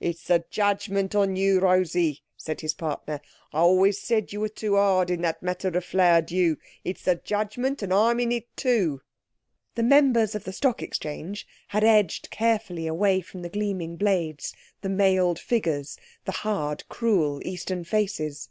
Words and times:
"It's 0.00 0.28
a 0.28 0.44
judgement 0.50 1.14
on 1.14 1.34
you, 1.34 1.60
Rosy," 1.60 2.20
said 2.36 2.60
his 2.60 2.74
partner. 2.74 3.22
"I 3.54 3.60
always 3.60 3.98
said 3.98 4.30
you 4.30 4.40
were 4.40 4.50
too 4.50 4.76
hard 4.76 5.08
in 5.10 5.22
that 5.22 5.42
matter 5.42 5.68
of 5.68 5.82
Flowerdew. 5.82 6.56
It's 6.84 7.06
a 7.08 7.14
judgement, 7.14 7.82
and 7.82 7.90
I'm 7.90 8.20
in 8.20 8.32
it 8.32 8.54
too." 8.54 9.00
The 9.74 9.82
members 9.82 10.34
of 10.34 10.44
the 10.44 10.52
Stock 10.52 10.82
Exchange 10.82 11.46
had 11.68 11.84
edged 11.84 12.28
carefully 12.30 12.86
away 12.86 13.22
from 13.22 13.40
the 13.40 13.48
gleaming 13.48 13.96
blades, 13.96 14.52
the 14.82 14.90
mailed 14.90 15.38
figures, 15.38 15.96
the 16.26 16.32
hard, 16.32 16.84
cruel 16.90 17.40
Eastern 17.42 17.82
faces. 17.82 18.50